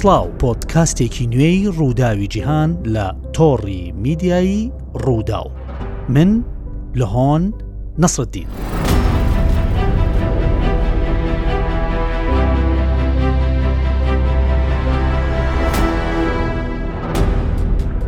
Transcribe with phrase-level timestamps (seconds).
[0.00, 3.06] سڵاو پۆتکاستێکی نوێی ڕووداوی جیهان لە
[3.36, 4.72] تۆڕی میدیایی
[5.04, 5.46] ڕووداو
[6.08, 6.30] من
[6.98, 7.42] لە هۆن
[8.02, 8.48] نەسەدین.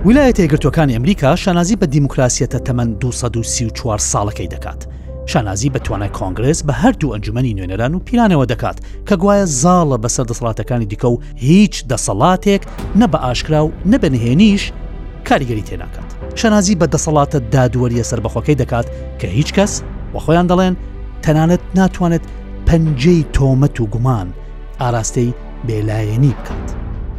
[0.06, 4.86] ویلایەتە یەگرتوەکانی ئەمریکا شانازی بە دیموکراسیەتە تەمەەن 234 ساڵەکەی دەکات.
[5.26, 8.76] شانازی بە توانای کۆنگرس بە هەردوو ئەنجومی نوێنەران و پیرانەوە دەکات
[9.08, 12.62] کە گوایە زاڵە بەسەر دەسەڵاتەکانی دیکە و هیچ دەسەڵاتێک
[13.00, 14.62] نە بە ئاشکرا و نەبەنهێنیش
[15.30, 18.86] کاریگەری تێناکات شانازی بە دەسەڵاتە دادوەریە سربەخۆکەی دەکات
[19.20, 19.72] کە هیچ کەس
[20.14, 20.74] وە خۆیان دەڵێن
[21.22, 22.24] تەنانەت ناتوانێت
[22.68, 24.28] پەنجەی تۆمەت و گومان
[24.80, 25.30] ئاراستەی
[25.66, 26.68] بێلایەنی بکات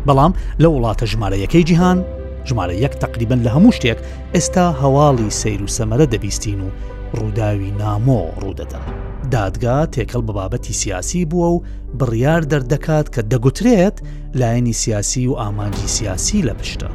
[0.07, 2.03] بەڵام لە وڵاتە ژمارە یەکەی جیهان
[2.47, 3.99] ژمارە یەک تقریبن لە هەموو شتێک
[4.35, 6.69] ئێستا هەواڵی سیر و سەمەرە دەبیستین و
[7.19, 8.85] ڕووداوی نامۆ ڕوودەدەن.
[9.31, 11.61] دادگا تێکەڵ بە بابەتی سیاسی بووە و
[11.99, 13.97] بڕیار دەردەکات کە دەگوترێت
[14.39, 16.89] لایەنی سیاسی و ئامانجی سیاسی لە پشتە.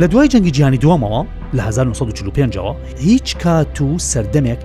[0.00, 1.22] لە دوای جەنگی جیانی دومەوە
[1.56, 4.60] لە 1945ەوە هیچ کات و سەردەمێک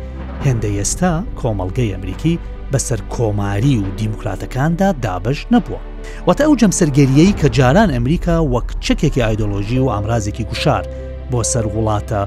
[0.45, 2.39] هێندە ئێستا کۆمەلگەی ئەمریکی
[2.71, 5.81] بەسەر کۆماری و دیموکراتەکاندا دابش نەبووە.
[6.27, 10.83] وەتە ئەو جەمسەرگەریەی کە جاران ئەمریکا وەک چەکێکی ئایدۆلۆژی و ئامرازێکی گوشار
[11.31, 12.21] بۆ سەر وڵاتە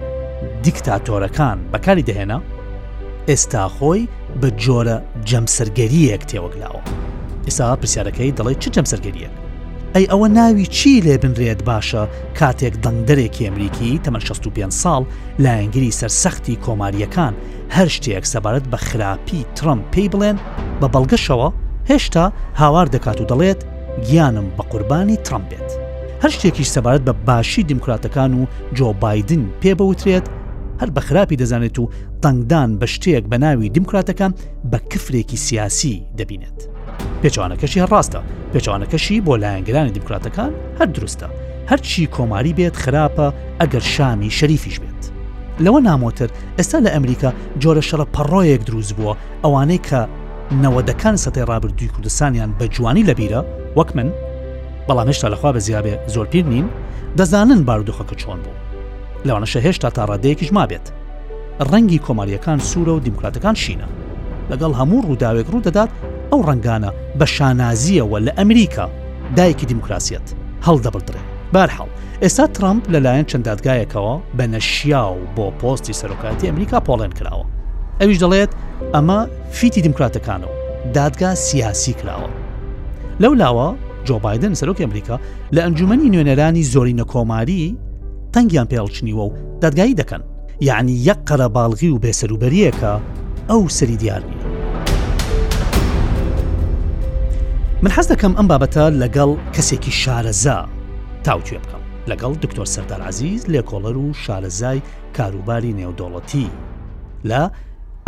[0.65, 2.39] دیکتاتۆرەکان بەکاری دەهێنا
[3.29, 4.03] ئێستا خۆی
[4.41, 4.97] بە جۆرە
[5.29, 6.81] جەمسەرگەریەک تێوەگلاوە
[7.47, 9.35] ئێستا پرسیارەکەی دەڵی چ جەمسەرگەریەک
[9.95, 12.03] ئەی ئەوە ناوی چی لێ بنرێت باشە
[12.39, 15.03] کاتێک دەنگدەرێکی ئەمریکی تەمە 65 ساڵ
[15.45, 17.35] لە ئەنگری سەرسەختی کۆماریەکان
[17.77, 20.37] هەر شتێک سەبارەت بە خراپی ترمپ پێی بڵێن
[20.81, 21.49] بە بەڵگەشەوە
[21.91, 22.27] هێشتا
[22.61, 23.61] هاوار دەکات و دەڵێت
[24.07, 25.69] گیانم بە قوربانی ترمپ بێت
[26.23, 28.43] هەر شتێکیش سەبارەت بە باشی دیموکراتەکان و
[28.79, 30.27] جۆ بادن پێ بەوترێت
[30.81, 31.91] هەر بە خراپی دەزانێت و
[32.23, 34.33] تەنگدان بە شتێک بە ناوی دیموکراتەکان
[34.71, 36.59] بە کفرێکی سیاسی دەبینێت.
[37.23, 38.21] پێچوانەکەشی هەڕاستە
[38.53, 41.27] پێچوانەکەشی بۆ لایەنگرانی دیموکراتەکان هەر دروستە
[41.71, 43.27] هەرچی کۆماری بێت خراپە
[43.61, 45.03] ئەگەر شامی شەریفیش بێت.
[45.65, 47.31] لەوە نامۆتر ئێستا لە ئەمریکا
[47.63, 49.15] جۆرە شەڕە پەڕۆیەک دروست بووە
[49.45, 50.01] ئەوانەی کە
[50.63, 53.41] نەوەدەکان سەتەی رابردووی کوردستانیان بە جوانی لەبیرە
[53.79, 54.09] وەک من
[54.89, 56.67] بەڵام هێشتا لەخوا بە زیابێ زۆرپیر نین
[57.19, 58.68] دەزانن بارودۆخەکە چۆن بوو
[59.27, 60.87] لەوانەشە هێشتا تا ڕادەیەکیش مابێت
[61.71, 63.89] ڕەنگی کۆماریەکان سوورە و دیموکراتەکان شینە
[64.51, 65.91] لەگەڵ هەموو ڕووداوێک ڕوو دەدات
[66.33, 68.87] ئەو ڕنگانە بە شانازیەوە لە ئەمریکا
[69.37, 70.27] دایکی دیموکراسیەت
[70.67, 71.23] هەڵدەبدرێ
[71.55, 71.89] بارحاڵ
[72.23, 77.45] ئێستا ترامپ لەلایەن چەندادگایەکەوە بە نەشیا و بۆ پۆستی سەرۆکاتی ئەمریکا پۆڵێن کراوە
[78.01, 78.53] ئەویش دەڵێت
[78.95, 79.19] ئەمە
[79.59, 80.59] فیتی دیموکراتەکانە و
[80.97, 82.31] دادگا سیاسی کراوە
[83.23, 83.67] لەو لاوە
[84.09, 85.17] جۆبایدن سەرۆک ئەمریکا
[85.55, 87.77] لە ئەنجومی نوێنەرانی زۆری نەکۆماری
[88.33, 90.23] تەنگیان پێڵچنیوە و دەدگایی دەکەن
[90.61, 92.93] یعنی یەک قەرە باڵغی و بێسەروبەریەکە
[93.51, 94.39] ئەو سەری دیار نیە
[97.83, 100.59] من حەز دەکەم ئەم بابەتە لەگەڵ کەسێکی شارەزا
[101.25, 104.83] تاوتێ بکەم لەگەڵ دکتۆر سەردارعزیز لێکۆڵەر و شارەزای
[105.17, 106.49] کاروباری نێودۆڵەتی
[107.29, 107.41] لە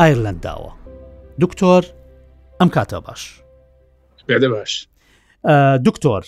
[0.00, 0.72] ئایرلنداوە
[1.40, 1.82] دکتۆر
[2.60, 3.42] ئەم کاتە باش
[4.50, 4.88] باش
[5.86, 6.24] دکتۆر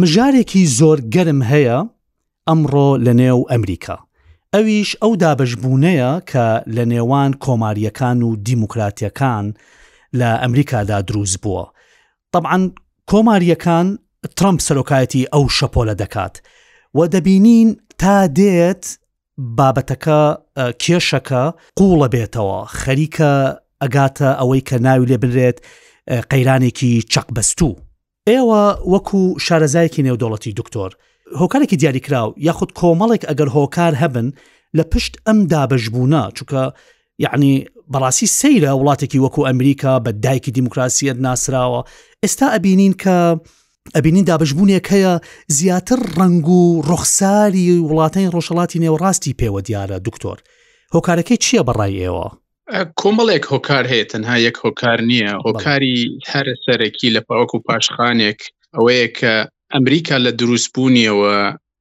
[0.00, 1.78] مژارێکی زۆر گەرم هەیە
[2.48, 3.96] ئەمڕۆ لە نێو ئەمریکا
[4.54, 6.46] ئەویش ئەو دابشبوونەیە کە
[6.76, 9.44] لە نێوان کۆماریەکان و دیموکراتیەکان
[10.18, 11.64] لە ئەمریکادا دروست بووە
[12.32, 12.62] طبعاان
[13.10, 13.86] کۆماریەکان
[14.38, 16.34] ترمپ سەرۆکایەتی ئەو شەپۆلە دەکات
[16.96, 17.68] و دەبینین
[18.00, 18.84] تا دێت
[19.58, 20.20] بابەتەکە
[20.82, 21.42] کێشەکە
[21.78, 23.32] قوڵە بێتەوە خەریکە
[23.82, 25.58] ئەگاتە ئەوەی کە ناوی لێ بنرێت
[26.30, 27.72] قەیرانێکی چەقبەستوو
[28.30, 30.90] ئێوە وەکو شارەزایەکی نێودۆڵەتی دکتۆر
[31.40, 34.26] هۆکارێکی دیاریکراو یاخود کۆمەڵێک ئەگەر هۆکار هەبن
[34.78, 36.62] لە پشت ئەم دابەشبوونا چونکە
[37.24, 37.52] یعنی
[37.92, 41.80] بەڕاستی سەیرە وڵاتێکی وەکو ئەمریکا بە دایکی دیموکراسیەت ناسراوە
[42.22, 43.18] ئێستا ئەبینین کە
[43.96, 45.12] ئەبینین دابشبوونیەک هەیە
[45.58, 50.38] زیاتر ڕنگ و ڕخساری وڵاتین ڕۆژەڵاتی نێوەڕاستی پێوە دیارە دکتۆر
[50.94, 52.26] هۆکارەکەی چییە بەڕای ئێوە؟
[53.00, 55.96] کۆمەڵێک هۆکار هەیە تەنها یەک هۆکار نییە هۆکاری
[56.32, 58.40] هەرە سەرەکی لە پاوەکو پاشخانێک
[58.74, 59.34] ئەوەیە کە
[59.74, 61.36] ئەمریکا لە دروستبوونیەوە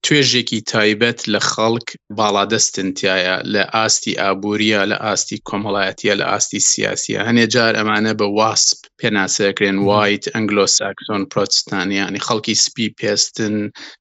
[0.06, 1.88] توێژێکی تایبەت لە خەڵک
[2.18, 8.80] باڵادەستنتایە لە ئاستی ئابوووریە لە ئاستی کۆمەڵایەتە لە ئاستی سیاسیە هەنێ جار ئەمانە بە واسپ
[9.00, 13.56] پێناسەکرێن وایت ئەنگلۆساکسۆن پرۆتستانیانی خەڵکی سپی پێستن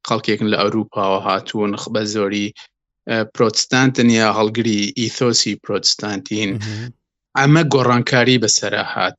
[0.08, 2.46] خەڵکێکن لە ئەوروپاوە هاتوون بە زۆری
[3.34, 6.50] پرۆتستانتنیا هەڵگری ئیثۆسی پرۆتستانتین.
[7.38, 9.16] ئەمە گۆڕانکاری بەسەرهات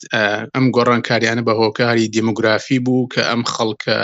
[0.56, 4.00] ئەم گۆڕانکاریانە بە هۆکاری دیموگرافی بوو کە ئەم خەڵکە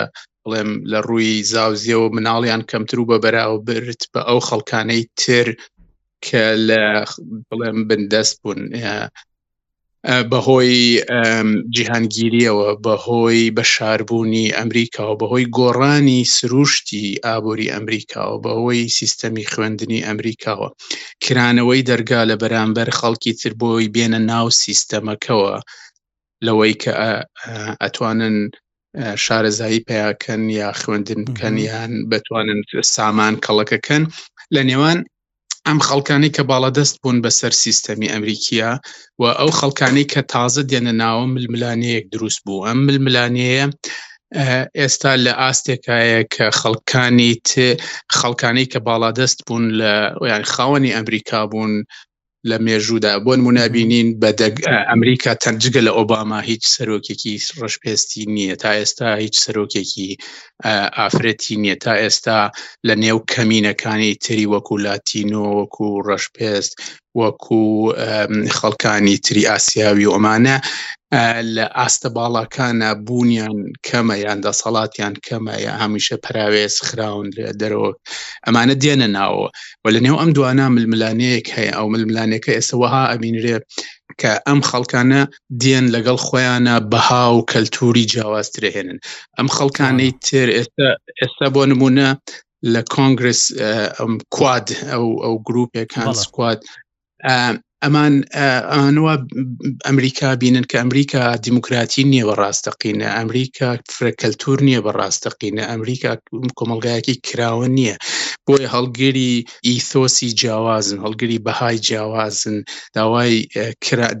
[0.46, 5.46] بڵێم لە ڕووی زاوزیەوە مناڵیان کەمتر و بە بەراو برت بە ئەو خەڵکانەی تر
[6.26, 6.82] کە لە
[7.48, 8.60] بڵێم بندەست بوون
[10.30, 10.78] بەهۆی
[11.76, 20.68] جیهانگیریەوە بەهۆی بەشاربوونی ئەمریکا و بەهۆی گۆڕانی سروشتی ئابووری ئەمریکاوە بەهۆی سیستەمی خوێندنی ئەمریکاوە
[21.24, 25.54] کرانەوەی دەرگا لە بەرامبەر خەڵکی تر بۆی بێنە ناو سیستەمەکەوە
[26.46, 26.94] لەوەی کە
[27.82, 28.36] ئەتوانن
[29.24, 32.60] شارەزایی پیاکەن یا خوێندن بکەن یان بتوانن
[32.96, 34.02] سامان کەڵەکەکەن
[34.54, 34.98] لە نێوان
[35.66, 38.70] ئەم خەڵکانی کە باڵە دەست بوون بەسەر سیستەمی ئەمریکیا
[39.20, 43.64] و ئەو خەڵکانی کە تازە دێنە ناوە ململانەیەک دروست بوو ئەم ململانەیە
[44.78, 47.32] ئێستا لە ئاستێکایە کە خەڵکانی
[48.18, 49.92] خەڵکانی کە باڵادەست بوون لە
[50.30, 51.72] یان خاوەنی ئەمریکا بوون
[52.50, 54.30] لە مێژوودا بۆن منابینین بە
[54.90, 60.10] ئەمریکا تەنجگە لە ئۆباما هیچ سەرۆکێکی ڕشپێستی نییە تا ئێستا هیچ سەرۆکێکی
[60.98, 62.40] ئافرەتی نییە تا ئێستا
[62.86, 66.72] لە نێو کەمینەکانی تری وەکو لاتینۆ وەکو ڕشپێست
[67.20, 67.62] وەکو
[68.56, 70.56] خەڵکانی تری ئاسیاوی ئۆمانە
[71.56, 77.90] لە ئاستە باڵەکانە بوونیان کەمە یاندا سەڵاتیان کەمە یا هەمیشە پراوێز خراون لە دەرەوە
[78.46, 79.46] ئەمانە دێنە ناوە
[79.82, 83.56] و لە نێو ئەم دوانە ململانەیەک هەیە ئەو ململانەکە ئێستاوەها ئەبینرێ
[84.20, 85.20] کە ئەم خەڵکانە
[85.62, 88.98] دێن لەگەڵ خۆیانە بەها و کەلتوری جیاوازترهێنن
[89.36, 90.88] ئەم خەڵکانەی تر ئێستا
[91.20, 92.08] ئێستا بۆ نمونە
[92.72, 93.42] لە کۆنگرس
[93.98, 96.60] ئەم کواد ئەو ئەو گرروپێکان سکواد
[97.84, 98.14] ئەمان
[98.96, 99.14] ئەوە
[99.88, 106.12] ئەمریکا بینن کە ئەمریکا دیموکراتی نییە بە ڕاستەقینە ئەمریکا فرەکەلتور نییە بە ڕاستەقینە ئەمریکا
[106.58, 107.96] کۆمەلگایەکی کراوە نییە
[108.46, 109.32] بۆی هەڵگری
[109.68, 112.56] ئیثۆسی جیاوازن هەڵگری بەهای جیاوازن
[112.96, 113.34] داوای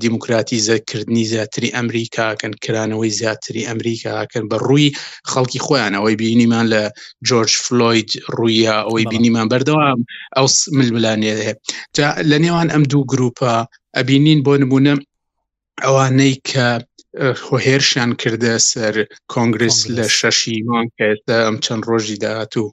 [0.02, 4.88] دیموکراتی زەکردنی زیاتری ئەمریکاکەن کرانەوەی زیاتری ئەمریکاکەن بە ڕووی
[5.32, 6.82] خەڵکی خۆیان ئەوەی بینیمان لە
[7.28, 8.08] جۆرج فلۆید
[8.38, 10.00] ڕوویە ئەوەی بینیمان بەردەوام
[10.36, 10.46] ئەو
[10.78, 11.32] ململانێ
[12.30, 13.58] لە نێوان ئەم دوو گروپە بە
[13.96, 14.92] ئەبینین بۆ نمونە
[15.84, 16.66] ئەوانەی کە
[17.44, 18.94] خۆهێرشیان کردە سەر
[19.32, 22.64] کۆنگرس لە شەشیمان کەێتە ئەم چەند ڕۆژی داات و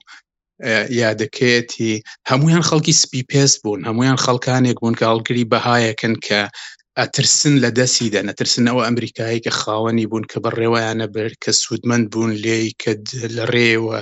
[1.02, 1.92] یادەکەێتی
[2.30, 6.40] هەمویان خەڵکی سپی پێست بوون هەمویان خەڵکانێک بوون کە هەڵگری بەهایەکەن کە
[6.98, 12.32] ئەترسن لە دەسیدا نەترسنەوە ئەمریکایی کە خاوەنی بوون کە بە ڕێوایانە بر کە سوودمەند بوون
[12.44, 12.92] لێی کە
[13.36, 13.98] لە ڕێوە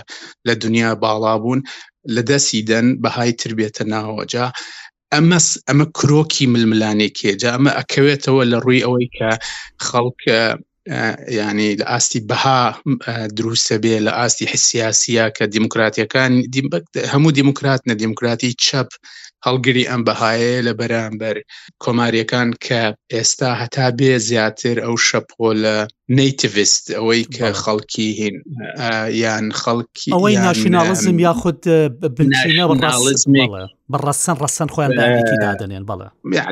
[0.46, 1.60] لە دنیا باڵا بوون
[2.14, 4.46] لە دەسیدەن بەهای تربێتە ناوەجا
[5.14, 5.38] ئەمە
[5.68, 9.30] ئەمە کرۆکی ململانێکێ جا ئەمە ئەکەوێتەوە لە ڕووی ئەوەی کە
[9.86, 10.20] خەڵک
[11.38, 12.60] ینی لە ئاستی بەها
[13.38, 16.32] دروستە بێ لە ئاستی حسیاسیە کە دیموکراتیەکان
[17.12, 18.90] هەموو دیموکرات نە دیموکراتی چەپ
[19.46, 21.36] هەڵگری ئەم بەهایە لە بەرامبەر
[21.82, 22.82] کۆماریەکان کە
[23.14, 25.76] ئێستا هەتا بێ زیاتر ئەو شەپۆ لە
[26.16, 28.36] نیتیڤست ئەوەی کە خەڵکی هین
[29.22, 31.60] یان خەڵکی ئەوەی ناشناڵزم یاخود
[32.16, 33.52] بناڵزمێک
[33.92, 34.90] بەڕەسەن ڕەسەن خۆیان
[35.44, 36.08] دادەنێن بەڵە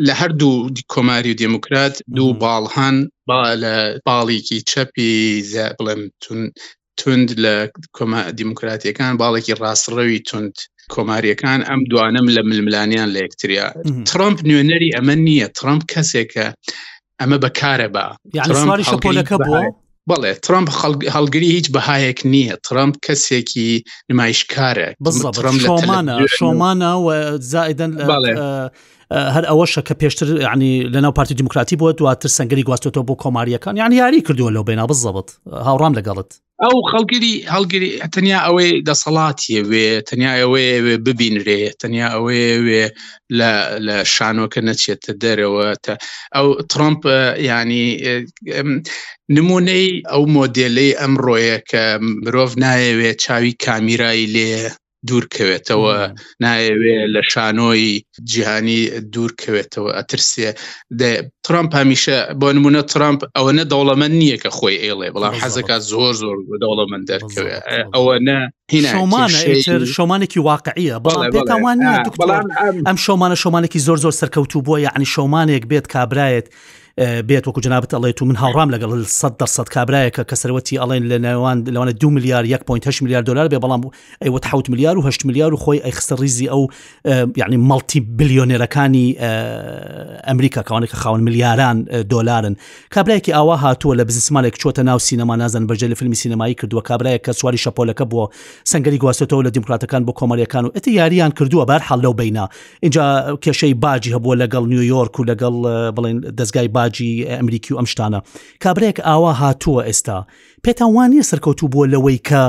[0.08, 0.56] لە هەردوو
[0.94, 2.96] کۆماری و دموکرات دوو باڵهان
[3.28, 3.74] با لە
[4.08, 5.12] باڵێکی چەپی
[5.78, 6.40] بڵێم تون
[7.00, 7.54] تند لە
[7.96, 10.54] کۆما دیموکراتیەکان باڵێکی ڕاستڕەوی تند
[10.94, 13.66] کۆماریەکان ئەم دوانم لە ململانیان لە یەکتریا
[14.10, 16.46] ترمپ نوێنەری ئەمە نییە ترمپ کەسێکە
[17.20, 18.06] ئەمە بەکارە بە
[18.36, 19.60] یاڵەکە بووە
[20.10, 20.68] بەڵێ ترامپ
[21.14, 23.70] هەڵگری هیچ بەهایەک نییە ترامپ کەسێکی
[24.10, 27.08] نمایشکارە بزڕمانە شۆمانە و
[27.52, 27.92] زائدن
[29.34, 33.92] هەر ئەوەشە کە پێشتر ینی لەناو پارتی دموکراتی بووە دواتر سنگری گواستێتەوە بۆ کۆماریەکان یان
[34.00, 35.28] یاری کردووە لەو بێنا بزەبت
[35.66, 36.30] هاوڕام لەگەڵت
[36.64, 40.74] ئەو خەڵگیری هەڵگیری تەنیا ئەوەی دەسەڵاتیە وێ تەنیا ئەوەیێ
[41.06, 42.84] ببینرێ تەنیا ئەوەیێ
[43.38, 43.50] لە
[44.14, 45.66] شانۆکە نەچێتە دەرەوە
[46.36, 47.00] ئەو ترمپ
[47.50, 47.86] ینی
[49.36, 51.82] نمونەی ئەو مۆدلەی ئەمڕۆیە کە
[52.24, 54.50] مرۆڤ نایەوێ چاوی کامیرایی لێ
[55.10, 55.96] دوورکەوێتەوە
[56.44, 57.90] نایەوێ لە شانۆی
[58.30, 58.80] جیهانی
[59.12, 60.50] دوورکەوێتەوە ئەترسێ
[61.44, 66.36] ترامپ هەمیشە بۆ نمونە ترامپ ئەوەنە دەوڵەمە نییە کە خۆی ئێڵێ بەڵام حەزەکە زۆر زۆر
[66.62, 67.62] دەوڵەمە دەرکەوێت
[67.94, 68.38] ئەوە نە
[69.94, 71.62] شۆمانێکی واقعیە بەڵام
[72.88, 76.48] ئەم شۆمانە شۆمانێکی زۆر زۆر سەرکەوتوو بووە یعنی شۆمانێک بێت کابراایەت.
[77.26, 78.90] بێت وەکو جنابەت ئەڵێ تو من هاوڕام لەگەڵ
[79.24, 83.58] 100 دەصد کابراایەکە کە سەرەتی ئەڵێن لە نێوان لەوانە دو میلیار 1.8 میلیار دلار بێ
[83.64, 83.80] بەڵام
[84.24, 86.60] ئەیوە ح میلیار و ه میلیار و خۆی ئەیخستە ریزی ئەو
[87.36, 89.06] یعنی مەڵتی بلیۆنێرەکانی
[90.28, 92.56] ئەمریکا کاوانێککە خاون میلیاران دلارن
[92.94, 97.20] کابراایکی ئاوا هاتووە لە بزمانێک چۆتە ناو سینەما نازن بەجێ لە فیلمی سینەمایی کردووە کابراایە
[97.28, 98.32] کە سواری شەپۆلەکە بۆ
[98.64, 102.48] سنگری گواستەوە لە دیموکراتەکان بۆ کۆمەریەکان و ئەتی یاریان کردووە بار حەلەو بینا
[102.82, 105.54] اینجا کێشەی باجی هەبووە لەگەڵ نیویۆرک و لەگەڵ
[105.96, 108.20] بڵین دەستگای باج ئاراجی ئەمریکی و ئەم شتانە
[108.62, 110.18] کابرێک ئاوا هاتووە ئێستا
[110.64, 112.42] پێتان وانە سەرکەوتو بووە لەوەی کە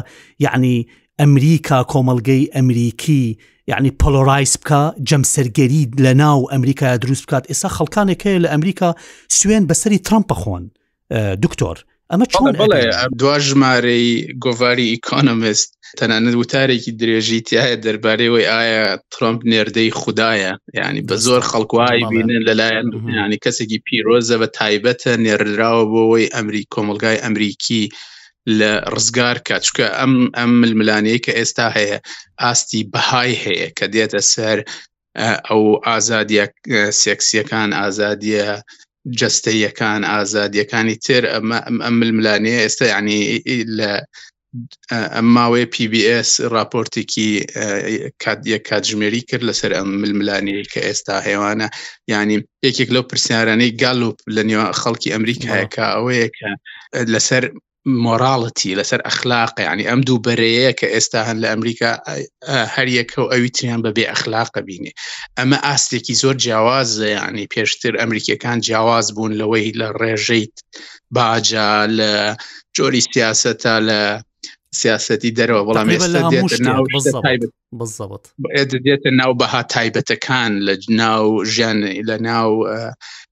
[0.46, 0.88] یعنی
[1.22, 3.24] ئەمریکا کۆمەلگەی ئەمریکی
[3.72, 8.90] یعنی پۆلۆرایس بکە جەمسەرگەری لە ناو ئەمریکای دروست بکات ئێستا خەڵکانێک هەیە لە ئەمریکا
[9.38, 10.64] سوێن بەسەری ترامپە خۆن
[11.44, 11.78] دکتۆر
[12.12, 12.46] ئەمە چۆن
[13.22, 14.10] دوا ژمارەی
[14.46, 18.84] گۆڤاری ئیکۆنمست تەنانەت وتارێکی درێژی تایە دەربارەوەی ئایا
[19.14, 22.88] ترۆمپ نێردەی خوددایە ینی بە زۆر خەڵکوایی بینن لەلایەن
[23.20, 27.84] ینی کەسێکی پیرۆزە بە تایبەتە نێردراوە بۆەوەی ئەمری کۆمەلگای ئەمریکی
[28.60, 31.98] لە ڕزگار کات چکە ئەم ئەم ململانەیە کە ئێستا هەیە
[32.44, 34.58] ئاستی بەهای هەیە کە دێتە سەر
[35.48, 36.46] ئەو ئازادیە
[37.02, 38.50] سێکسیەکان ئازادیە
[39.20, 41.24] جستەیەکان ئازادیەکانی تر
[41.86, 43.22] ئەململانەیە ئێستا ینی
[43.78, 43.92] لە
[45.16, 47.30] ئەم ماوەی PBS راپۆرتێکی
[48.24, 51.68] کاتیە کاتژمێری کرد لەسەر ئەم ململانی کە ئێستا هێوانە
[52.14, 52.38] ینی
[52.68, 56.50] یەکێک لەو پرسیارانەی گالوپ لە نێوە خەڵکی ئەمریکایەکە ئەوەیە کە
[57.14, 57.44] لەسەر
[58.06, 61.92] مۆراڵەتی لەسەر ئەخلاق ینی ئەم دوو بەرەیە کە ئێستا هەن لە ئەمریکا
[62.76, 64.92] هەریەکە و ئەوی تریان بەبێ ئەخلاقە بینێ
[65.38, 70.56] ئەمە ئاستێکی زۆر جیاواز ینی پێشتر ئەمریکەکان جیاواز بوون لەوەی لە ڕێژیت
[71.16, 72.12] باجا لە
[72.78, 74.00] جۆری سیاسەتە لە
[74.82, 75.88] سیاستی دەرەوە بەڵام
[78.88, 81.80] دێتە ناو بەها تایبەتەکان لە ناو ژیان
[82.10, 82.52] لە ناو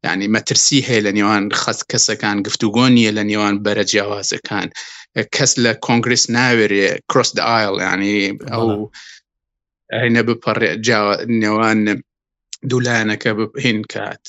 [0.08, 4.68] ینی مەترسی هەیە لە نێوان خەت کەسەکان گفتوگۆ نیە لە نێوان بەرە جیاوازەکان
[5.36, 8.20] کەس لە کۆنگرس ناوێرێ کرۆس دایل ینی
[8.54, 8.68] ئەو
[10.02, 10.72] هەینە بپەڕێ
[11.42, 11.80] نێوان
[12.70, 14.26] دوولایەنەکە بهین کات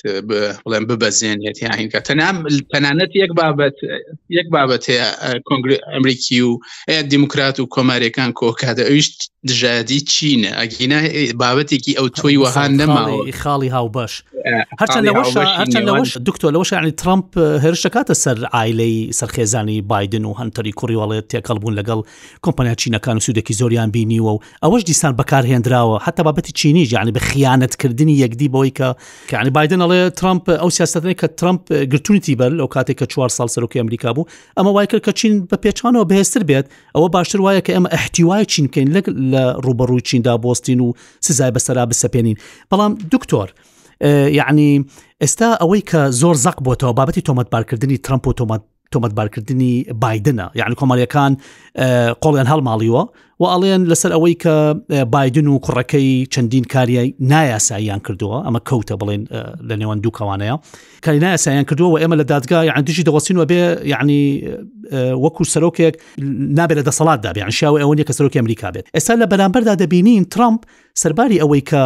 [0.67, 2.37] بڵێن ببەزێنێت یاهین کات تەنام
[2.73, 3.75] تەنانەت یەک بابەت
[4.39, 5.07] یەک بابەت هەیە
[5.45, 6.51] کنگری ئەمریکی و
[7.13, 9.09] دیموکرات و کۆماریەکان کۆکاتە ئەویش
[9.49, 11.01] دژادی چینە ئەگینا
[11.43, 14.15] بابەتێکی ئەو تۆی وەهان نەماوە خاڵی هاو بەش
[14.81, 17.27] هەرچەندەوەش دکتۆ لەەوەش عنی ترامپ
[17.65, 22.01] هێرشەکاتە سەر ئایلەی سەرخێزانی بادن و هەنتەری کوڕیواڵێت تێکەڵ بوون لەگەڵ
[22.45, 27.21] کۆمپانیا چینەکان و سوودێکی زۆریان بینیوە و ئەوەش دیسان بەکارهێنراوە حتا بابەتی چینی ژیانی بە
[27.21, 28.89] خیانەتکردنی یەکدی بۆی کە
[29.31, 33.49] کەعنی بادن ئەڵێ ترامپ ئەو سیاستەتێک کە ترامپ گرتونیتی بەل ئەو کاتێک کە 4 سال
[33.55, 34.25] سەرۆکی ئەمریکا بوو
[34.59, 36.67] ئەمە وای کرد کە چین بە پێچانەوە بەهێستر بێت
[36.97, 38.89] ئەوە باشتر وایە کە ئەمە احتیوای چینکەین
[39.33, 40.89] لە ڕوبەڕووی چیندا بۆستین و
[41.27, 42.37] سزای بەسەرا بسەپێنین
[42.71, 43.49] بەڵام دکتۆر.
[44.39, 44.71] یعنی
[45.25, 48.63] ئێستا ئەوەی کە زۆر زەق بۆتەوە بابەتی تۆمەتبارکردنی ترمپ و تۆمەت
[48.95, 49.73] تۆمەتبارکردنی
[50.05, 51.33] بادنە یعنی کۆماریەکان
[52.23, 53.05] قۆڵیان هەڵماڵیوە
[53.41, 54.57] و ئەڵێن لەسەر ئەوەی کە
[55.15, 59.23] بادن و کوڕەکەی چەندین کاریای نایاساییان کردووە ئەمە کەوتە بڵێن
[59.69, 60.57] لە نێوان دووکەوانەیە
[61.05, 63.63] کاری نایاساییان کردووە و ئێمە لە دادگای عندیشی دەوەسینەوە بێ
[63.93, 64.21] یعنی
[65.25, 65.95] وەکو سەرۆکێک
[66.59, 70.25] نابێت لە دەسەڵاتدا بێ یان شاو ئەوەن کە سەرۆکی ئەمریکا بێت ئێستا لە بەرامبەردا دەبینین
[70.35, 70.61] ترامپ
[71.03, 71.83] سەرباری ئەوەی کە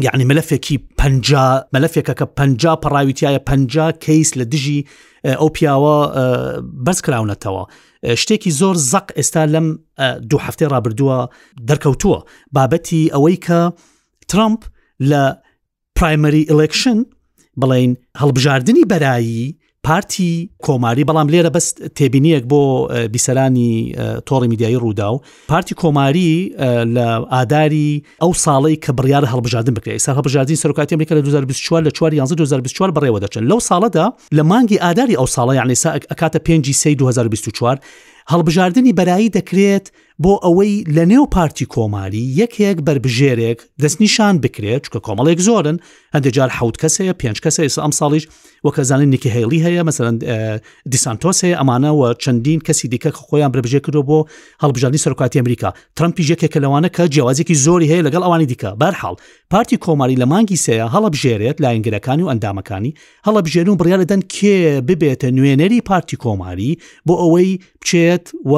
[0.00, 1.02] یعنی مەلەفێکی پ
[1.76, 2.40] مەلەفێکە کە پ
[2.84, 3.66] پڕاویتیایە پ
[4.04, 4.86] کەیس لە دژی
[5.26, 5.98] ئەو پیاوە
[6.86, 7.64] بەرزکراونەتەوە
[8.22, 9.66] شتێکی زۆر زەق ئێستا لەم
[10.30, 11.20] دوو هەفتەی رابردووە
[11.70, 12.18] دەرکەوتووە
[12.56, 13.60] بابەتی ئەوەی کە
[14.30, 14.60] ترامپ
[15.10, 15.22] لە
[15.98, 16.98] پرایمەری ئلکشن
[17.60, 19.46] بڵین هەڵبژاردننی بەرایی
[19.86, 22.62] پارتی کۆماری بەڵام لێرە بەست تێبینیەک بۆ
[23.14, 23.72] بیسەرانی
[24.30, 26.52] تۆڕی میدیایی ڕوودا و پارتی کۆماری
[26.94, 32.16] لە ئاداری ئەو ساڵی کە بڕیار هەڵبژاردن بکرێت سا هەبژاردین سەرکاتی ئەمریکا لە 2024 لە
[32.16, 37.78] 2024 بڕێوە دەچن لەو ساڵەدا لە مانگی ئاداری ئەو ساڵی یانیسا ئەکاتە 5 سی 2024
[38.30, 39.86] هەڵبژاردننی بەرایی دەکرێت
[40.22, 45.76] بۆ ئەوەی لە نێو پارتی کۆماری یەکێک بربژێرێک دەستنیشان بکرێت چکە کۆمەڵێک زۆرن
[46.14, 48.24] هەندێجار حوت کەسەیە پێنج کەسە ئێستا ئەم ساڵیش
[48.66, 50.16] وەکەزانێکی هێڵی هەیە مەسەرەن
[50.92, 54.18] دیسانتۆس هەیە ئەمانەوە چەندین کەسی دیکە خۆیان بربژێ کردو بۆ
[54.62, 59.14] هەڵبژانی سەرکاتی ئەمریکا ترمپی ژێکێکە لەوانە کە جیاوازێکی زۆری هەیە لەگەڵ ئەوانی دیکە بەرحاڵ
[59.52, 62.92] پارتی کۆماری لە مانگی سەیە هەڵبژێرێت لاینگرەکانی و ئەندامەکانی
[63.26, 64.56] هەڵبژێن و بڕیاە دەن کێ
[64.88, 66.70] ببێتە نوێنەری پارتی کۆماری
[67.08, 67.50] بۆ ئەوەی
[67.82, 68.54] بچێت و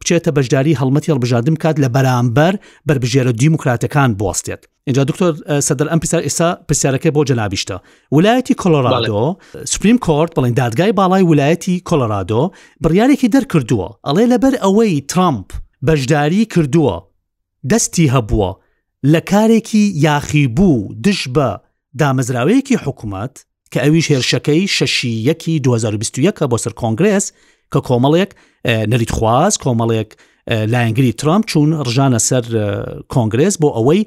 [0.00, 2.54] بچێتە بەشداری هەڵمەتی هەڵبژاردم کات لە بەرامبەر
[2.88, 5.34] بربژێرە دیموکراتەکان بستێت اینجا دکتۆر
[5.68, 7.76] سەدەر ئەم پرسیار ئێستا پرسیارەکە بۆ جەلابیشتە
[8.16, 9.36] ولایەتی کۆلۆرادۆ
[9.72, 12.40] سوپریم کۆرت بەڵێن دادگای باڵای ولایەتی کۆلۆرادۆ
[12.84, 15.46] بڕیارێکی دەرکردووە ئەڵێ لەبەر ئەوەی ترامپ
[15.88, 16.96] بەشداری کردووە
[17.70, 18.50] دەستی هەبووە
[19.12, 21.48] لە کارێکی یاخی بوو دش بە
[22.02, 23.34] دامەزراوەیەکی حکوومەت
[23.72, 25.14] کە ئەویش هێرشەکەی شەشی
[25.60, 27.26] 2021 بۆ سەر کۆنگرس
[27.72, 28.30] کە کۆمەڵێک
[28.92, 30.10] نەریت خواز کۆمەڵێک
[30.72, 32.44] لاینگری ترامپ چوون ڕژانە سەر
[33.14, 34.02] کۆنگرس بۆ ئەوەی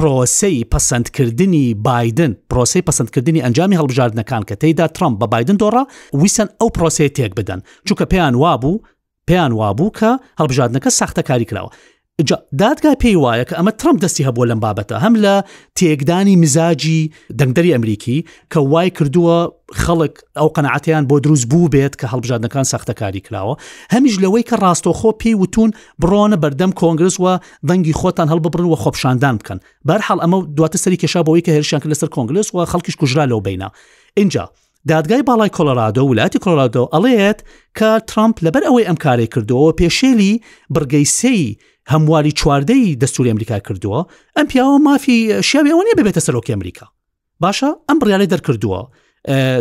[0.00, 5.82] پرۆسی پەسەندکردنی بادن پرۆسی پەسەندکردنی ئەنجامی هەڵبژاردنەکان کە تێدا ترمپ بە بادن دۆڕە
[6.22, 8.80] ویسن ئەو پرۆسی تێک بدەن چونکە پێیان وابوو
[9.28, 11.70] پێیان وابوو کە هەڵبژاردنەکە ساختەکاری کراوە
[12.58, 15.34] دادگای پێی وایە کە ئەمە ترمپ دەستی هەبوو لەم بابەتە هەم لە
[15.76, 18.18] تێکدانی مزاجی دەنگدەری ئەمریکی
[18.54, 19.38] کە وای کردووە
[19.84, 23.54] خەڵک ئەو قەنەعاتیان بۆ دروست بوو بێت کە هەڵبژاردنەکان سەختەکاری کراوە
[23.92, 25.70] هەمیش لەوەی کە ڕاستۆخۆ پێی وتون
[26.02, 27.34] بڕۆنە بەردەم کۆنگرس وە
[27.68, 29.58] دەنگی خۆتان هەڵببرن و خۆپشاندان بکەن
[29.88, 33.68] بەرحڵ ئەمە دواتە سەری کێشابەوەی کە هێرشیان لەسەر کۆنگلس و خەڵکیش کوژرا لەو بینە
[34.16, 34.50] اینجا
[34.88, 37.38] دادگای باڵای کۆلۆرادۆ ولاتی کۆلۆرادۆ ئەڵێت
[37.78, 40.32] کە ترامپ لەبەر ئەوەی ئەم کارێک کردەوە پێشێلی
[40.74, 41.56] برگەیسەی
[41.92, 44.00] هەمواری چواردەی دەستوری ئەمریکا کردووە
[44.36, 45.18] ئەم پیاوە مافی
[45.50, 46.86] شیاویەوەنیە ببێتە سەرۆکی ئەمریکا
[47.44, 48.82] باشە ئەم بڕیاە دەرکردووە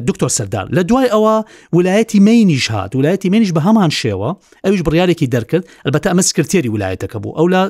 [0.07, 1.35] دکتۆر سەردار لە دوای ئەوە
[1.77, 4.29] ولایەتی مینیش هات ولایەتی منیش بە هەمان شێوە
[4.65, 7.63] ئەویش بڕیارێکی دەرکرد ئەلبەتە ئەمە سکرتێری ولایەتەکە بوو ئەو لە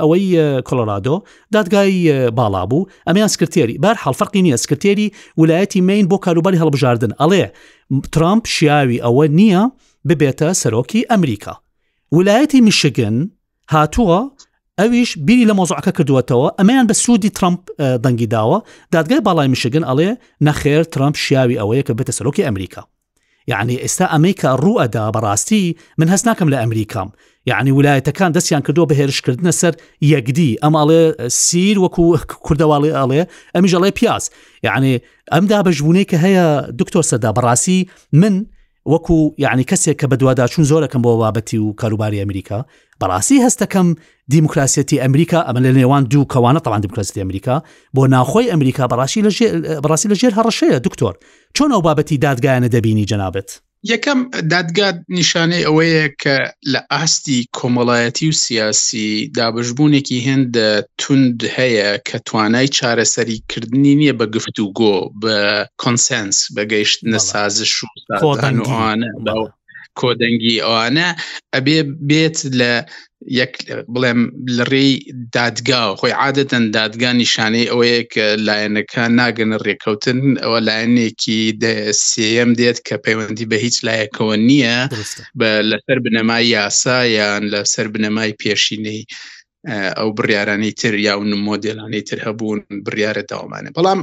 [0.00, 0.26] ئەوەی
[0.68, 1.16] کۆلۆرادۆ
[1.54, 1.96] دادگای
[2.38, 5.06] باڵا بوو ئەمەیان سکرتێری بار حڵفەرقی نییە سکرتێری
[5.40, 7.44] ولایەتی مین بۆ کاروباری هەڵبژاردن ئەڵێ
[8.14, 9.62] ترامپ شیاوی ئەوە نییە
[10.08, 11.54] ببێتە سەرۆکی ئەمریکا
[12.16, 13.16] ولایەتی میشگن
[13.72, 14.18] هاتووە
[14.78, 17.60] ئەویش بیری لە مۆزعەکە کردوەتەوە ئەمەیان بە سوودی ترامپ
[18.04, 18.58] دەنگی داوە
[18.92, 20.10] دادگای باڵای میشگن ئەڵێ
[20.46, 22.82] نەخێر ترامپ شیاوی ئەوەیە کە بێتە سەرۆکی ئەمریکا
[23.52, 25.64] یعنی ئێستا ئەمریکا ڕوئەدا بەڕاستی
[25.98, 27.08] من هەست ناکەم لە ئەمریکام
[27.50, 29.74] یعنی ویلایەتەکان دەستیان کردووە بە هێرشکردنە سەر
[30.12, 31.02] یەکدی ئەماڵێ
[31.46, 32.06] سیر وەکو
[32.46, 33.22] کوردەواڵی ئاڵێ
[33.54, 34.24] ئەمیژەڵێ پیاس
[34.66, 34.92] یعنی
[35.34, 36.46] ئەمدا بەژبوونەی کە هەیە
[36.80, 37.78] دکتۆر سەدا بەڕاستی
[38.20, 38.34] من
[38.92, 42.58] وەکو یعنی کەسێک کە بە دوواداچون زۆرەکەم بۆ بابەتی و کاروباری ئەمریکا
[43.02, 43.88] بەڕاستی هەستەکەم
[44.32, 47.54] دیموکراسەتی ئەمریکا ئەمە لە نێوان دوو کەوانە تەوان دیموکراسی ئەمریکا
[47.96, 51.14] بۆ ناخۆی ئەمریکا بەڕاستی لەژێر هەڕەشەیە دکتۆر
[51.56, 53.50] چۆن ئەو بابەتی دادگایانە دەبینی جەنابێت
[53.92, 54.18] یەکەم
[54.52, 56.36] دادگات نیشانەی ئەوەیە کە
[56.72, 60.52] لە ئاستی کۆمەڵایەتی و سیاسی دابشبوونێکی هند
[61.00, 65.36] تند هەیە کە توانای چارەسەریکردنی نییە بە گفتوگۆ بە
[65.82, 67.86] کۆنسنس بەگەیشت نەسازش و
[68.20, 69.08] خۆتانوانە
[70.00, 71.08] کۆدەنگی ئەوانە
[71.54, 72.72] ئەبێ بێت لە
[73.40, 73.54] یەک
[73.94, 74.20] بڵێم
[74.56, 74.92] لە ڕێی
[75.36, 81.38] دادگاوە خۆی عادەتەن دادگانی شانەی ئەوەیە کە لایەنەکان ناگەنە ڕێککەوتن ئەوە لایەنێکی
[82.06, 84.78] سم دێت کە پەیوەندی بە هیچ لایەکەوە نییە
[85.38, 89.02] بە لەسەر بنەمای یاسا یان لەسەر بنەمای پێشینەی
[89.98, 94.00] ئەو بڕیارانی تر یا و مۆدلانی تر هەبوون بڕیاە داوامانە بەڵام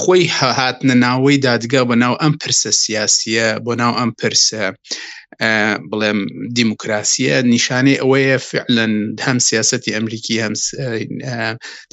[0.00, 4.62] خۆی هاهاتنە ناوەی دادگا بە ناو ئەم پرسە سیاسیە بۆ ناو ئەم پرسە
[5.90, 6.20] بڵێم
[6.58, 8.94] دیموکراسیە نیشانەی ئەوەیە فعلەن
[9.26, 10.54] هەم سیاستی ئەمریکی هەم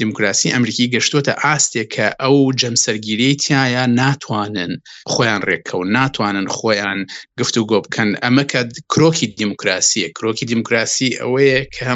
[0.02, 4.74] دیموکراسی ئەمریکی گەشتوتە ئاستێک کە ئەو جەمسەرگیریتیایە ناتوانن
[5.14, 7.00] خۆیان ڕێککەون ناتوانن خۆیان
[7.40, 8.62] گفتو گۆ بکەن ئەمەکە
[8.94, 11.90] کرۆکی دیموکراسیە کرۆکی دیموکراسی ئەوەیە کە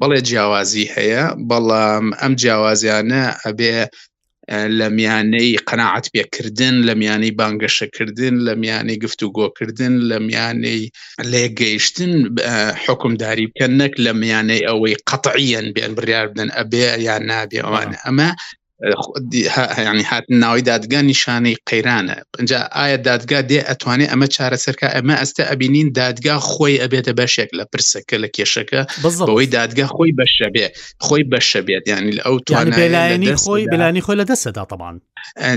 [0.00, 3.74] بەڵێ جیاوازی هەیە بەڵام ئەم جیاوازیانە ئەبێ
[4.78, 10.82] لە میانەی قەنەعات پێکردن لە میانەی بانگەشەکردن لە میانەی گفتوگۆکردن لە میانەی
[11.32, 12.12] لێگەیشتن
[12.84, 18.30] حکمداری بکەن نەک لە میانەی ئەوەی قەتعیەن بێن بریار بدەن ئەبێ یان نابێ ئەوانە ئەمە
[19.86, 25.42] ینی هات ناوی دادگا نیشانەی قەیرانە پجا ئایا دادگا دێ ئەتوانێت ئەمە چارەسەرکە ئەمە ئەستە
[25.50, 30.66] ئەبینین دادگا خۆی ئەبێتە بەشێک لە پرسەکە لە کێشەکە بەوەی دادگا خۆی بەشە بێ
[31.06, 34.96] خۆی بەشە بێت ینی ئەو توانانی خۆی بلانی خۆی لە دەستدا دەبان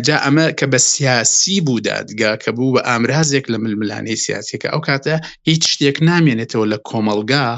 [0.06, 4.82] جا ئەمە کە بە سیاسی بوو دادگا کە بوو بە ئامرازێک لە ململانەی سیاسیەکە ئەو
[4.88, 5.16] کاتە
[5.48, 7.50] هیچ شتێک نامێنێتەوە لە کۆمەلگا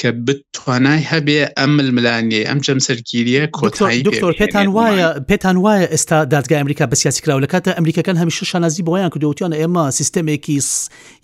[0.00, 4.02] کە بتوانای هەبێ ئەم ململانی ئەم جەمسەرگیریە کۆتایی
[4.38, 9.10] پێتان وایە پێتان وایە ئێستا دادگای ئەمریکا بە سیاسیکرااو لە کاتە ئەمریکەکان هەمیشه شانازی بۆیان
[9.14, 10.58] کردوتیانە ئێمە سیستمێکی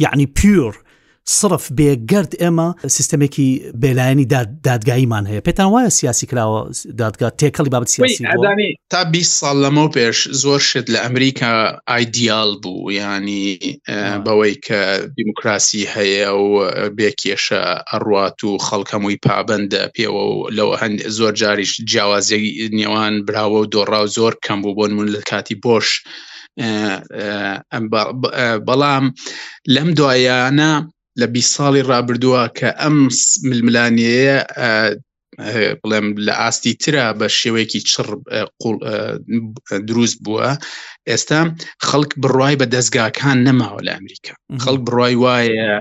[0.04, 0.72] یعنی پور
[1.36, 3.48] صرف بێگەرد ئێمە سیستمێکی
[3.82, 4.26] بێلایەنی
[4.68, 6.60] دادگاییمان هەیە پێتان وایە سیاسی کراوە
[7.02, 8.24] دادگا تێکەڵی بابەت سیاسی
[8.92, 11.54] تا 20 سال لەمە پێش زۆر شت لە ئەمریکا
[11.90, 13.46] ئایدیال بوو ینی
[14.26, 14.80] بەوەی کە
[15.16, 16.50] دیموکراسی هەیە و
[16.98, 17.62] بێکێشە
[17.92, 22.42] ئەڕات و خەڵکەمووی پابندە پێوە و لەوە هەند زۆر جاریش جیاوازی
[22.78, 25.88] نێوان براوە و دۆڕا و زۆر کەم بوو بۆن من لە کاتی بۆش
[28.68, 29.04] بەڵام
[29.74, 30.72] لەم دوایانە
[31.20, 32.96] لە بی ساڵی ڕابردووە کە ئەم
[33.50, 34.36] ململانەیە
[35.82, 38.08] بڵێم لە ئاستی ترا بە شێوەیەکی چڕ
[39.88, 40.48] دروست بووە
[41.08, 41.40] ئێستا
[41.88, 45.74] خەڵک بڕای بە دەستگاکان نەماوە لە ئەمریکا خەڵک بڕای وایە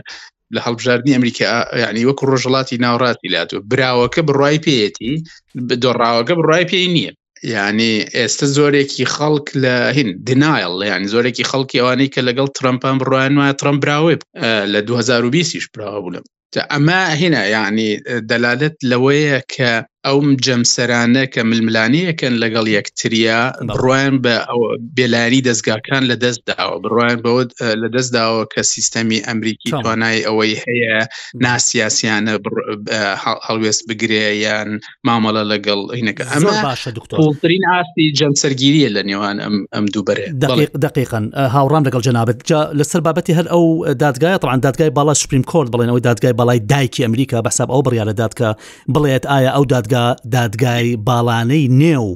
[0.55, 1.45] لە هەڵبژاردننی ئەمریکا
[1.83, 5.13] یعنی وەکو ڕۆژەڵاتی ناوڕاتی لاتوە براوەکە بڕای پێەتی
[5.83, 12.11] دۆڕاوەکە بڕای پێی نییە ینی ئێستا زۆرێکی خەڵک لە هین دنایل یان زۆرێکی خەڵکی ئەوانەی
[12.13, 14.15] کە لەگەڵ ترمپان بڕوان وایە ترمپ براوێ
[14.73, 16.15] لە 2020ش براوە بووم
[16.73, 17.91] ئەمە هینە ینی
[18.31, 19.71] دەلالت لەوەیە کە
[20.05, 23.37] ئەوم جەمسەرانە کە ململانەکەن لەگەڵ یەکتریا
[23.69, 24.33] بڕوان بە
[24.97, 27.43] بێلانی دەستگاکان لە دەستداوە بڕوان بەوە
[27.81, 30.99] لە دەستداوە کە سیستەمی ئەمریکی توانای ئەوەی هەیە
[31.45, 32.33] ناسیاسیانە
[33.47, 34.69] هەڵوێست بگرێ یان
[35.07, 39.37] مامەڵە لەگەڵ ینەکە ئەمە باشە دکتۆرترین ئاستی جەمسەرگیریە لە نێوان
[39.73, 40.25] ئەم دووبەرێ
[40.85, 42.37] دقیقن هاوڕام لەگەڵ جنابەت
[42.79, 43.63] لەسەر بابەتی هەر ئەو
[44.03, 48.05] دادگایە طبعا دادگای بالا سوپریم کۆرد بڵێن ئەوی دادگای بەڵای دایکی ئەمریکا بەساب ئەو بڕیاە
[48.21, 48.49] دادکە
[48.95, 49.86] بڵێت ئایا ئەو داد
[50.33, 52.07] دادگای باڵانەی نێو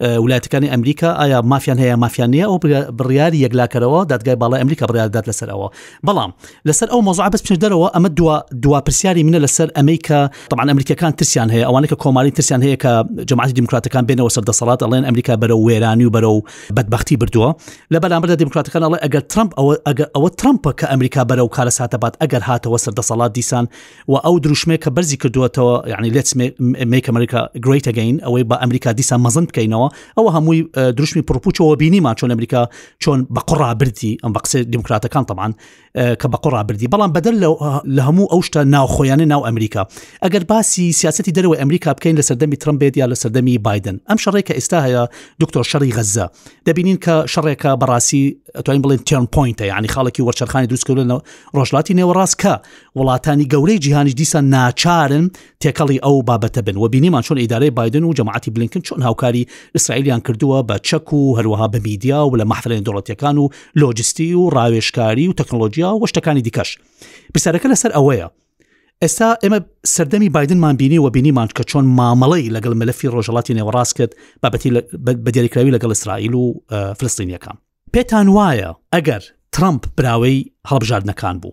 [0.00, 2.56] ویلاتەکانی ئەمریکا ئایا مافیان هەیە مافیانەیە ئەو
[2.98, 5.68] بڕیاری یەکلاکەرەوە دادگای باڵی ئەمریکا بڕاردات لەسەرەوە
[6.06, 6.30] بەڵام
[6.68, 11.12] لەسەر ئەو مۆزوع بەس پێش دەرەوە ئەمە دو دو پرسیاری منە لەسەر ئەمیکا طبعا ئەمریکەکان
[11.18, 12.92] ترسیان هەیە ئەوانەکە کۆماری ترسیان هەیە کە
[13.30, 16.40] جماعتی دیموکراتەکان بێنەوە سەر دەسەڵات ئەڵێن ئەمریکا بەرە وێرانی و بەرە و
[16.76, 17.50] بەدبختی بردووە
[17.94, 21.70] لە بەلامبەر دیموکراتەکان ئەڵێ ئەگەر ترمپ ئەوە ئەگە ئەوە ترمپە کە ئەمریکا بەرە و کارە
[21.78, 23.64] ساتەبات ئەگەر هاتەوە سەر دەسەڵات دیسان
[24.08, 26.28] و ئەو دروشمێک کە بەرزی کردووەتەوە یعنی لێت
[26.92, 30.60] میکە ئەمریکا گریتگەین ئەوەی بە ئەمریکا دیسان مەزن بکەینەوە بکەمەوە ئەوە هەمووی
[30.96, 32.62] دروشمی پرپوچەوە بینیمان چۆن ئەمریکا
[33.04, 35.52] چۆن بە قڕا بردی ئەم بە قسە دموکراتەکان تەمان
[36.20, 37.34] کە بە قڕا بردی بەڵام بەدەر
[37.96, 39.82] لە هەموو ئەو شتە ناوخۆیانە ناو ئەمریکا
[40.24, 44.52] ئەگەر باسی سیاستی دەرەوەی ئەمریکا بکەین لە سەردەمی ترمبێت یا لە سەردەمی بادن ئەم شڕێککە
[44.58, 45.02] ئێستا هەیە
[45.42, 46.26] دکتۆر شەڕی غەزە
[46.68, 48.24] دەبینین کە شڕێکە بەڕاستی
[48.56, 51.12] ئەتوانین بڵێن تێن پوینتە یعنی خاڵکی وەرچەرخانی دروستکردن
[51.56, 52.54] ڕۆژلاتی نێوەڕاستکە
[52.98, 55.24] وڵاتانی گەورەی جیهانیش دیسان ناچارن
[55.64, 59.44] تێکەڵی ئەو بابەتە بن و بینیمان چۆن ئیدارەی بادن و جەماعتی بلینکن چۆن هاوکاری
[59.78, 63.46] ئیسرائیلیان کردووە بە چەک و هەروەها بە میدیا و لە مەحترین دەوڵەتیەکان و
[63.80, 66.70] لۆجستی و ڕاوێشکاری و تەکنۆلۆژیا و شتەکانی دیکەش
[67.34, 68.28] پرسیارەکە لەسەر ئەوەیە
[69.04, 69.60] ئێستا ئێمە
[69.94, 74.12] سەردەمی بادنمان بینی و بینیمان کە چۆن مامەڵی لەگەڵ مەلەفی ڕۆژەڵاتی نێوەڕاست کرد
[74.42, 74.70] بابەتی
[75.04, 76.54] بە دیریکراوی لەگەڵ ئیسرائیل و
[76.98, 77.56] فلستینیەکان
[77.96, 79.22] پێتان وایە ئەگەر
[79.54, 80.38] ترامپ براوەی
[80.70, 81.52] هەڵبژاردنەکان بوو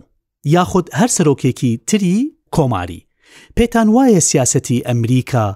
[0.56, 2.18] یاخود هەر سەرۆکێکی تری
[2.56, 3.00] کۆماری
[3.60, 5.48] پێتان وایە سیاسەتی ئەمریکا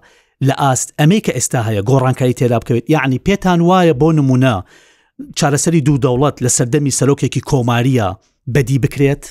[0.47, 4.56] لە ئاست ئەمەی کە ئێستا هەیە گۆڕانکاری تێدا بکەوێت یعنی پێتان وایە بۆ نمونە
[5.39, 8.08] چارەسەری دوو دەوڵەت لە سەردەمی سەرۆکێکی کۆماریە
[8.54, 9.23] بەدی بکرێت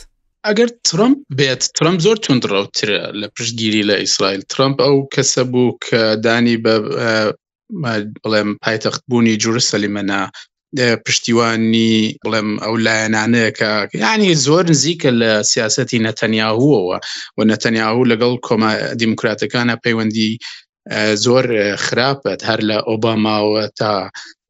[0.48, 6.00] ئەگەر ترمپ بێت ترمپ زۆر تونندڕاوترە لە پشتگیری لە ئیسرائیل ترمپ ئەو کەسە بوو کە
[6.24, 6.74] دانی بە
[8.24, 10.22] بڵێم پایتەخت بوونی جوورە سەلیمەنا
[11.06, 11.94] پشتیوانی
[12.24, 13.70] بڵێم ئەو لایەنانەیە کە
[14.04, 16.80] ینی زۆر نزیکە لە سیاستی نەتەنیاهوەوە
[17.36, 20.30] و نەتەنیاهوو لەگەڵ کۆما دیموکراتەکانە پەیوەندی
[21.24, 21.46] زۆر
[21.86, 23.92] خراپەت هەر لە ئۆباماوە تا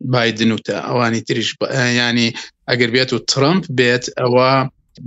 [0.00, 1.56] بادن وتە ئەوانی تریش
[1.98, 2.30] ینی
[2.70, 4.50] ئەگەر بێت و ترمپ بێت ئەوە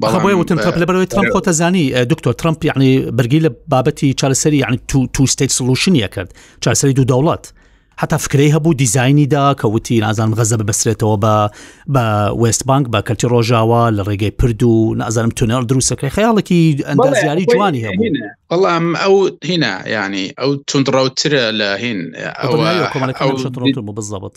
[0.02, 5.52] بەڵی وتم لەبەرەوەی ترمپ خۆتەزانی دکتۆر ترمپ یعنی بەرگی لە بابەتی چارەسەری یعنی تو ستیت
[5.60, 6.34] سلوشنیە کرد
[6.66, 7.44] چارەسەری دوو دەوڵات
[7.98, 11.38] حتا فکرەی هەبوو دیزاییدا کەوتی نازانم غەزە ببسرێتەوە بە
[11.94, 12.06] بە
[12.42, 18.10] وستبانک بە کەلتی ڕۆژاوە لە ڕێگەی پرد و نازانم تونەر دروستەکەی خەیاڵێکی ئەندازیاری جوانی هەبوو
[18.52, 19.16] بەڵام ئەو
[19.50, 22.00] هینا ینی ئەو تونندڕاوترە لە هین
[23.98, 24.36] بزبط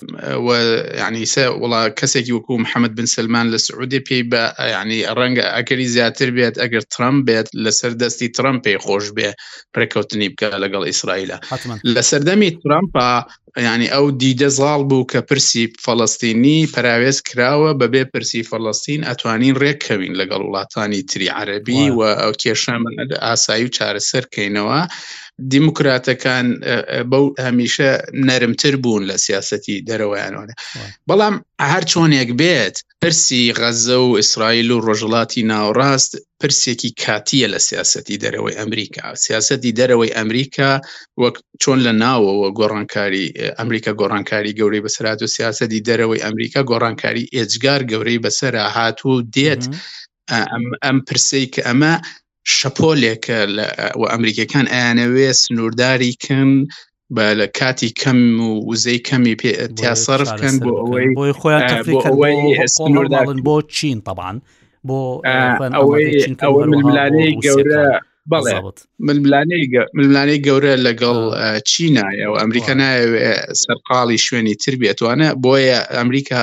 [1.07, 4.43] ینی سە وڵا کەسێکی وەکو محەممەد بن سلمان لە سعودی پێی بە
[4.81, 9.29] ینی ڕەنگە ئەگەری زیاتر بێت ئەگەر ترامپ بێت لەسەر دەستی ترامپ پێی خۆش بێ
[9.75, 11.37] پرێکەوتنی بکە لەگەڵ ئیسرائیلە
[11.95, 13.09] لە سەردەمی ترامپە
[13.62, 20.12] ینی ئەو دیدە زاڵ بوو کە پرسی فەڵستینی پراوێز کراوە بەبێ پرسی فەڵستین ئەتوانین ڕێککەوین
[20.21, 22.75] لەگەڵ وڵاتانی تری عەربی و ئەو کێشە
[23.25, 24.81] ئاسایی و چارەسەر کەینەوە
[25.53, 26.47] دیموکراتەکان
[27.11, 27.90] بەو هەمیشە
[28.29, 30.55] نەرمتر بوون لە سیاستی دەرەوەیانۆنە
[31.09, 31.35] بەڵام
[31.73, 38.57] هەر چۆنێک بێت پرسی غەزە و ئیسرائیل و ڕۆژڵاتی ناوڕاست پرسێکی کاتیە لە سیاستی دەرەوەی
[38.61, 40.70] ئەمریکا سیاستی دەرەوەی ئەمریکا
[41.23, 43.27] وەک چۆن لە ناوەوە گۆڕانکاری
[43.59, 49.62] ئەمریکا گۆڕانکاری گەورەی بەسرات و سیاستی دەرەوەی ئەمریکا گۆڕانکاری ئێجگار گەورەی بەسەر هات و دێت
[50.85, 51.94] ئەم پرسەی کە ئەمە
[52.53, 53.39] شەپۆلێکە
[54.13, 56.51] ئەمریکەکان ئەیانەوێ سنوورداری کەم
[57.17, 61.33] بە لە کاتی کەم و وزەی کەمی پێیا سەرفکەن بۆ ئەوەی بۆی
[62.79, 64.37] خۆیان بۆ چین طبعاان
[64.89, 65.01] بۆ
[65.77, 66.07] ئەوەی
[66.87, 67.85] ملانەی گەورە
[69.99, 71.19] ملانەی گەورە لەگەڵ
[71.71, 73.29] چینایە و ئەمریکا نایەوێ
[73.63, 76.41] سەرقاڵی شوێنی تر بێتوانە بۆیە ئەمریکا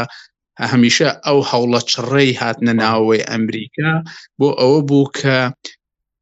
[0.71, 3.91] هەمیشە ئەو هەوڵە چڕێی هاتنە ناوەی ئەمریکا
[4.39, 5.37] بۆ ئەوە بوو کە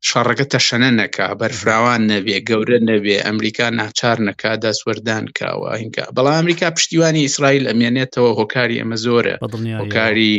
[0.08, 6.68] شەڕەکە تەشەنە نەکا بەرفراوان نەبێ گەورە نەبێ ئەمریکا ناچار نەکا دەسوەردان کاوە هینکە بەڵام ئەمریکا
[6.78, 9.36] پشتیوانی ئیسرائیل ئەمێنێتەوە هۆکاری ئەمە زۆرە
[9.82, 10.36] هۆکاری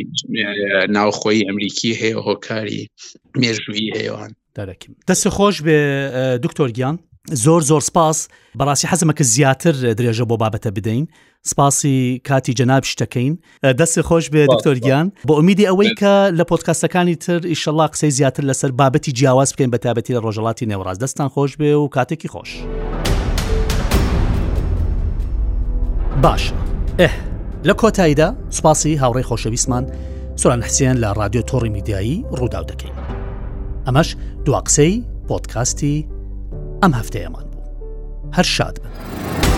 [0.97, 2.83] ناوخۆی ئەمریکی هەیە هۆکاری
[3.43, 4.31] مێژووی هێوان
[5.09, 5.79] دەست خۆش بێ
[6.45, 6.97] دکتۆرگیان
[7.45, 8.19] زۆر زۆر سپاس
[8.59, 11.05] بەڕاستی حەزمە کە زیاتر درێژە بۆ بابەتە بدەین
[11.51, 13.33] سپاسی کاتی جەناب شتەکەین
[13.79, 18.71] دەستی خۆش بێ دکتۆرگیان بۆ ئومیدی ئەوەی کە لە پۆتکاسەکانی تر ئیشەڵا قسەی زیاتر لەسەر
[18.81, 22.51] بابەتی جیاواز بکەین بە تابەتی لە ڕۆژەڵاتی نێوەڕاز دەستان خۆش بێ و کاتێکی خۆش
[26.23, 26.45] باش
[27.01, 27.09] ئه
[27.69, 29.85] لە کۆتاییدا سوپاسی هاوڕێی خۆشەویستمان
[30.41, 32.95] سۆران حسیان لە رادیۆ تۆڕی میدیایی ڕووداو دەکەین
[33.87, 34.09] ئەمەش
[34.47, 34.95] دوا قسەی
[35.29, 35.97] پۆتکاستی
[36.83, 37.65] ئەم هەفتەیەمان بوو
[38.37, 39.50] هەر شاد بن.